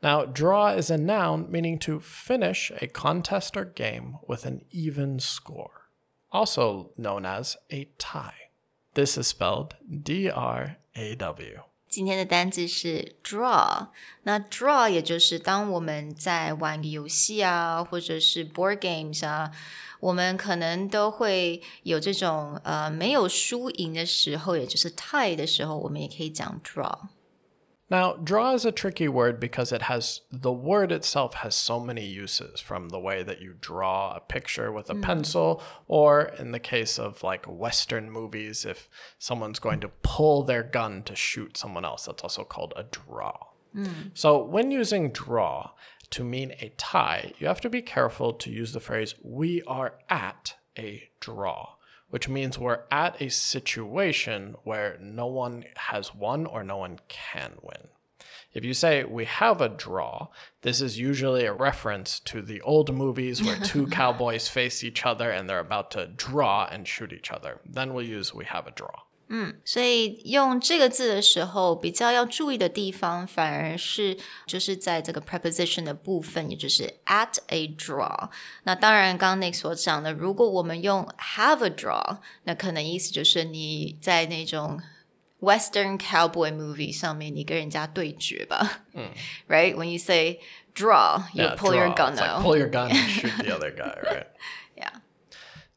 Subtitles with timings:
[0.00, 5.18] Now, draw is a noun meaning to finish a contest or game with an even
[5.18, 5.88] score,
[6.30, 8.50] also known as a tie.
[8.94, 11.62] This is spelled D R A W.
[11.88, 13.88] 今天的单字是 draw，
[14.24, 19.50] 那 draw 也就是当我们在玩个游戏啊，或者是 board games 啊，
[19.98, 27.08] 我们可能都会有这种呃没有输赢的时候，也就是 tie 的时候，我们也可以讲 draw。
[27.93, 32.03] Now, draw is a tricky word because it has the word itself has so many
[32.03, 35.01] uses from the way that you draw a picture with a hmm.
[35.01, 40.63] pencil, or in the case of like Western movies, if someone's going to pull their
[40.63, 43.37] gun to shoot someone else, that's also called a draw.
[43.75, 43.85] Hmm.
[44.15, 45.73] So, when using draw
[46.09, 49.99] to mean a tie, you have to be careful to use the phrase, we are
[50.09, 51.75] at a draw
[52.13, 57.53] which means we're at a situation where no one has won or no one can
[57.63, 57.87] win.
[58.53, 60.27] If you say we have a draw,
[60.61, 65.31] this is usually a reference to the old movies where two cowboys face each other
[65.31, 67.61] and they're about to draw and shoot each other.
[67.65, 69.01] Then we'll use we have a draw.
[69.62, 74.16] 所以用这个字的时候，比较要注意的地方，反而是
[74.46, 78.30] 就是在这个 preposition 的部分，也就是 at a draw。
[78.62, 84.80] 那当然，刚刚 Nick 所讲的，如果我们用 have a draw，那可能意思就是你在那种
[85.40, 88.80] Western cowboy movie 上面，你跟人家对决吧。
[88.94, 89.10] 嗯，
[89.46, 89.74] Right?
[89.74, 90.40] When you say
[90.74, 91.94] draw, you Yeah, pull your draw.
[91.94, 92.42] gun It's like out.
[92.42, 94.26] pull your gun and shoot the other guy, right?
[94.74, 95.02] yeah.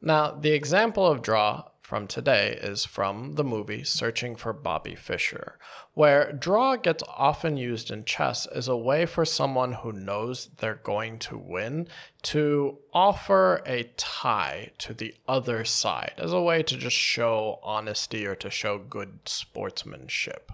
[0.00, 5.59] Now, the example of draw from today is from the movie Searching for Bobby Fischer,
[5.93, 10.81] where draw gets often used in chess as a way for someone who knows they're
[10.81, 11.87] going to win
[12.23, 18.25] to offer a tie to the other side as a way to just show honesty
[18.25, 20.51] or to show good sportsmanship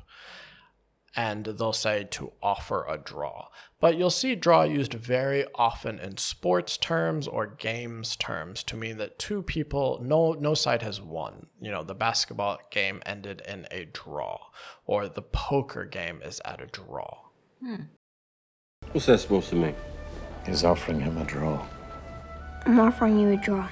[1.15, 3.47] and they'll say to offer a draw.
[3.79, 8.97] But you'll see draw used very often in sports terms or games terms to mean
[8.97, 11.47] that two people, no, no side has won.
[11.61, 14.37] You know, the basketball game ended in a draw,
[14.85, 17.19] or the poker game is at a draw.
[17.61, 17.83] Hmm.
[18.91, 19.75] What's that supposed to mean?
[20.45, 21.65] He's offering him a draw.
[22.65, 23.69] I'm offering you a draw.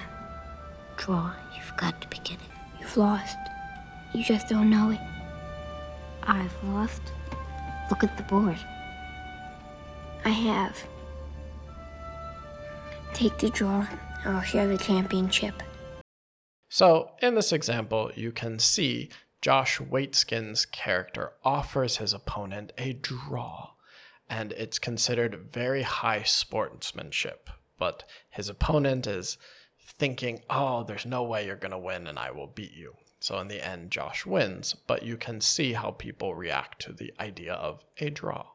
[0.96, 2.46] Draw, you've got to be kidding.
[2.80, 3.38] You've lost.
[4.14, 5.00] You just don't know it.
[6.28, 7.02] I've lost.
[7.90, 8.58] Look at the board.
[10.26, 10.78] I have.
[13.14, 13.88] Take the draw,
[14.26, 15.64] and I'll share the championship.
[16.70, 19.10] So, in this example, you can see
[19.42, 23.72] Josh Waitzkin's character offers his opponent a draw,
[24.30, 27.50] and it's considered very high sportsmanship.
[27.78, 29.38] But his opponent is
[29.88, 32.96] thinking, oh, there's no way you're going to win and I will beat you.
[33.20, 37.14] So, in the end, Josh wins, but you can see how people react to the
[37.20, 38.46] idea of a draw.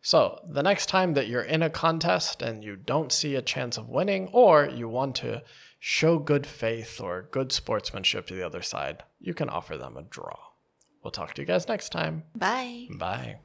[0.00, 3.76] So, the next time that you're in a contest and you don't see a chance
[3.76, 5.42] of winning, or you want to
[5.78, 10.02] show good faith or good sportsmanship to the other side, you can offer them a
[10.02, 10.38] draw.
[11.02, 12.24] We'll talk to you guys next time.
[12.34, 12.88] Bye.
[12.98, 13.36] Bye.